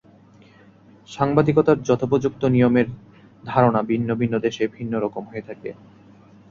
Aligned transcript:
সাংবাদিকতার 1.09 1.77
যথোপযুক্ত 1.83 2.41
নিয়মের 2.45 2.87
ধারণা 3.43 3.81
ভিন্ন 3.81 4.09
ভিন্ন 4.15 4.35
দেশে 4.39 4.63
ভিন্ন 4.67 4.93
রকম 4.99 5.23
হয়ে 5.25 5.47
থাকে। 5.47 5.69